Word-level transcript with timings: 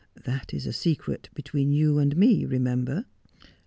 That 0.23 0.51
is 0.51 0.65
a 0.65 0.73
secret 0.73 1.29
between 1.35 1.73
you 1.73 1.99
and 1.99 2.17
me, 2.17 2.43
remember.' 2.47 3.05